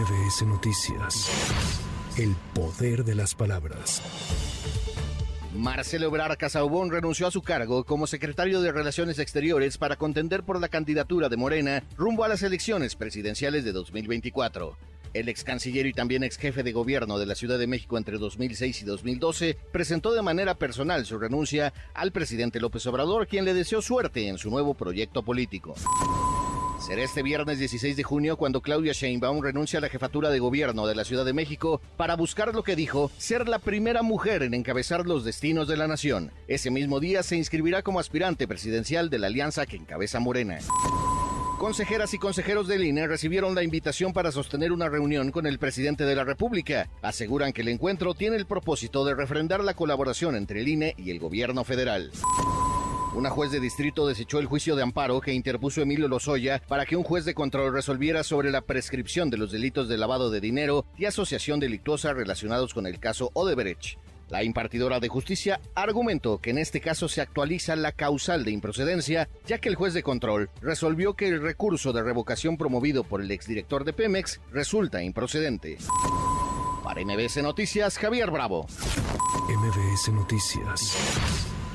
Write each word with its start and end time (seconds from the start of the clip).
MBS 0.00 0.46
Noticias. 0.46 1.30
El 2.16 2.34
poder 2.54 3.04
de 3.04 3.14
las 3.14 3.34
palabras. 3.34 4.00
Marcelo 5.54 6.06
Ebrard 6.06 6.38
Casaubón 6.38 6.90
renunció 6.90 7.26
a 7.26 7.30
su 7.30 7.42
cargo 7.42 7.84
como 7.84 8.06
secretario 8.06 8.62
de 8.62 8.72
Relaciones 8.72 9.18
Exteriores 9.18 9.76
para 9.76 9.96
contender 9.96 10.42
por 10.42 10.58
la 10.58 10.68
candidatura 10.68 11.28
de 11.28 11.36
Morena 11.36 11.82
rumbo 11.98 12.24
a 12.24 12.28
las 12.28 12.42
elecciones 12.42 12.96
presidenciales 12.96 13.62
de 13.62 13.72
2024. 13.72 14.74
El 15.12 15.28
ex 15.28 15.44
canciller 15.44 15.84
y 15.84 15.92
también 15.92 16.22
ex 16.22 16.38
jefe 16.38 16.62
de 16.62 16.72
gobierno 16.72 17.18
de 17.18 17.26
la 17.26 17.34
Ciudad 17.34 17.58
de 17.58 17.66
México 17.66 17.98
entre 17.98 18.16
2006 18.16 18.80
y 18.80 18.84
2012 18.86 19.58
presentó 19.70 20.14
de 20.14 20.22
manera 20.22 20.54
personal 20.54 21.04
su 21.04 21.18
renuncia 21.18 21.74
al 21.92 22.10
presidente 22.10 22.58
López 22.58 22.86
Obrador, 22.86 23.26
quien 23.26 23.44
le 23.44 23.52
deseó 23.52 23.82
suerte 23.82 24.28
en 24.28 24.38
su 24.38 24.48
nuevo 24.48 24.72
proyecto 24.72 25.22
político. 25.22 25.74
Será 26.80 27.02
este 27.02 27.22
viernes 27.22 27.58
16 27.58 27.94
de 27.94 28.02
junio 28.02 28.38
cuando 28.38 28.62
Claudia 28.62 28.94
Sheinbaum 28.94 29.42
renuncia 29.42 29.78
a 29.78 29.82
la 29.82 29.90
jefatura 29.90 30.30
de 30.30 30.38
gobierno 30.38 30.86
de 30.86 30.94
la 30.94 31.04
Ciudad 31.04 31.26
de 31.26 31.34
México 31.34 31.82
para 31.98 32.16
buscar 32.16 32.54
lo 32.54 32.62
que 32.62 32.74
dijo 32.74 33.10
ser 33.18 33.48
la 33.48 33.58
primera 33.58 34.00
mujer 34.02 34.42
en 34.42 34.54
encabezar 34.54 35.06
los 35.06 35.22
destinos 35.22 35.68
de 35.68 35.76
la 35.76 35.86
nación. 35.86 36.32
Ese 36.48 36.70
mismo 36.70 36.98
día 36.98 37.22
se 37.22 37.36
inscribirá 37.36 37.82
como 37.82 38.00
aspirante 38.00 38.48
presidencial 38.48 39.10
de 39.10 39.18
la 39.18 39.26
alianza 39.26 39.66
que 39.66 39.76
encabeza 39.76 40.20
Morena. 40.20 40.58
Consejeras 41.58 42.14
y 42.14 42.18
consejeros 42.18 42.66
del 42.66 42.84
INE 42.84 43.06
recibieron 43.06 43.54
la 43.54 43.62
invitación 43.62 44.14
para 44.14 44.32
sostener 44.32 44.72
una 44.72 44.88
reunión 44.88 45.30
con 45.30 45.46
el 45.46 45.58
presidente 45.58 46.04
de 46.04 46.16
la 46.16 46.24
República. 46.24 46.88
Aseguran 47.02 47.52
que 47.52 47.60
el 47.60 47.68
encuentro 47.68 48.14
tiene 48.14 48.36
el 48.36 48.46
propósito 48.46 49.04
de 49.04 49.14
refrendar 49.14 49.62
la 49.62 49.74
colaboración 49.74 50.34
entre 50.34 50.62
el 50.62 50.68
INE 50.68 50.94
y 50.96 51.10
el 51.10 51.18
gobierno 51.18 51.62
federal. 51.62 52.10
Una 53.12 53.28
juez 53.28 53.50
de 53.50 53.58
distrito 53.58 54.06
desechó 54.06 54.38
el 54.38 54.46
juicio 54.46 54.76
de 54.76 54.84
amparo 54.84 55.20
que 55.20 55.32
interpuso 55.32 55.82
Emilio 55.82 56.06
Lozoya 56.06 56.62
para 56.68 56.86
que 56.86 56.96
un 56.96 57.02
juez 57.02 57.24
de 57.24 57.34
control 57.34 57.72
resolviera 57.72 58.22
sobre 58.22 58.52
la 58.52 58.60
prescripción 58.60 59.30
de 59.30 59.36
los 59.36 59.50
delitos 59.50 59.88
de 59.88 59.98
lavado 59.98 60.30
de 60.30 60.40
dinero 60.40 60.86
y 60.96 61.06
asociación 61.06 61.58
delictuosa 61.58 62.12
relacionados 62.12 62.72
con 62.72 62.86
el 62.86 63.00
caso 63.00 63.30
Odebrecht. 63.34 63.98
La 64.28 64.44
impartidora 64.44 65.00
de 65.00 65.08
justicia 65.08 65.60
argumentó 65.74 66.38
que 66.38 66.50
en 66.50 66.58
este 66.58 66.80
caso 66.80 67.08
se 67.08 67.20
actualiza 67.20 67.74
la 67.74 67.90
causal 67.90 68.44
de 68.44 68.52
improcedencia, 68.52 69.28
ya 69.44 69.58
que 69.58 69.68
el 69.68 69.74
juez 69.74 69.92
de 69.92 70.04
control 70.04 70.48
resolvió 70.62 71.14
que 71.14 71.26
el 71.26 71.42
recurso 71.42 71.92
de 71.92 72.04
revocación 72.04 72.56
promovido 72.56 73.02
por 73.02 73.20
el 73.22 73.32
exdirector 73.32 73.84
de 73.84 73.92
Pemex 73.92 74.40
resulta 74.52 75.02
improcedente. 75.02 75.78
Para 76.84 77.04
MBS 77.04 77.42
Noticias, 77.42 77.98
Javier 77.98 78.30
Bravo. 78.30 78.68
MBS 79.48 80.12
Noticias. 80.12 81.59